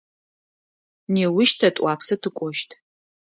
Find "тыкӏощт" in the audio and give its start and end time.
2.21-2.69